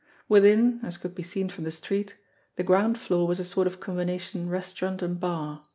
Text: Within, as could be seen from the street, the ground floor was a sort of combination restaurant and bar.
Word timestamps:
Within, 0.27 0.79
as 0.81 0.97
could 0.97 1.13
be 1.13 1.21
seen 1.21 1.49
from 1.49 1.63
the 1.63 1.69
street, 1.69 2.15
the 2.55 2.63
ground 2.63 2.97
floor 2.97 3.27
was 3.27 3.39
a 3.39 3.45
sort 3.45 3.67
of 3.67 3.79
combination 3.79 4.49
restaurant 4.49 5.03
and 5.03 5.19
bar. 5.19 5.67